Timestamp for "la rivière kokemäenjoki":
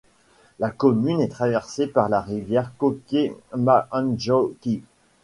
2.09-4.81